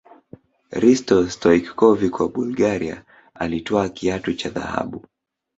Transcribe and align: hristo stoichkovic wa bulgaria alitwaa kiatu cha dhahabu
hristo 0.71 1.29
stoichkovic 1.29 2.15
wa 2.19 2.27
bulgaria 2.29 3.05
alitwaa 3.33 3.89
kiatu 3.89 4.33
cha 4.33 4.49
dhahabu 4.49 5.05